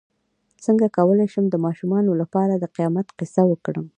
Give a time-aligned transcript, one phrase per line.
[0.63, 3.85] څ�ه کولی شم د ماشومانو لپاره د قیامت کیسه وکړم